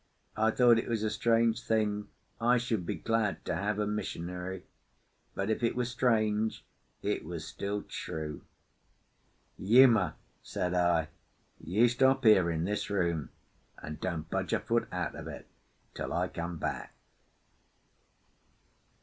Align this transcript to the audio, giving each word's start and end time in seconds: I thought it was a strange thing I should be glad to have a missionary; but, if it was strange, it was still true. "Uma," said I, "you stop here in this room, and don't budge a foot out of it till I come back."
I 0.35 0.49
thought 0.49 0.79
it 0.79 0.87
was 0.87 1.03
a 1.03 1.11
strange 1.11 1.63
thing 1.63 2.07
I 2.41 2.57
should 2.57 2.87
be 2.87 2.95
glad 2.95 3.45
to 3.45 3.53
have 3.55 3.77
a 3.77 3.85
missionary; 3.85 4.63
but, 5.35 5.51
if 5.51 5.61
it 5.61 5.75
was 5.75 5.91
strange, 5.91 6.65
it 7.03 7.23
was 7.23 7.45
still 7.45 7.83
true. 7.83 8.41
"Uma," 9.59 10.15
said 10.41 10.73
I, 10.73 11.09
"you 11.59 11.87
stop 11.87 12.23
here 12.23 12.49
in 12.49 12.63
this 12.63 12.89
room, 12.89 13.29
and 13.77 14.01
don't 14.01 14.27
budge 14.27 14.53
a 14.53 14.59
foot 14.59 14.87
out 14.91 15.13
of 15.13 15.27
it 15.27 15.45
till 15.93 16.11
I 16.13 16.29
come 16.29 16.57
back." 16.57 16.95